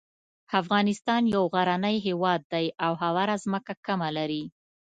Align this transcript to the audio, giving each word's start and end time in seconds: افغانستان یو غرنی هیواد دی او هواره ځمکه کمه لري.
افغانستان 0.61 1.21
یو 1.35 1.43
غرنی 1.53 1.97
هیواد 2.07 2.41
دی 2.53 2.65
او 2.85 2.91
هواره 3.03 3.35
ځمکه 3.43 3.73
کمه 3.85 4.09
لري. 4.17 4.43